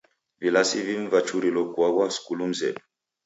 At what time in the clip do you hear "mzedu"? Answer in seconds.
2.51-2.81